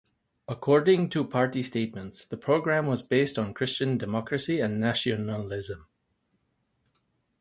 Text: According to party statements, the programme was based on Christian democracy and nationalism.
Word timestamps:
According 0.47 1.09
to 1.11 1.23
party 1.23 1.61
statements, 1.61 2.25
the 2.25 2.35
programme 2.35 2.87
was 2.87 3.03
based 3.03 3.37
on 3.37 3.53
Christian 3.53 3.99
democracy 3.99 4.59
and 4.59 4.79
nationalism. 4.79 5.85